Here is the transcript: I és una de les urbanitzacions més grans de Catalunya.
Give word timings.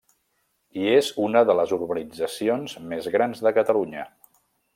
I 0.83 0.87
és 0.93 1.09
una 1.25 1.43
de 1.49 1.55
les 1.59 1.73
urbanitzacions 1.77 2.75
més 2.95 3.11
grans 3.19 3.45
de 3.49 3.53
Catalunya. 3.61 4.09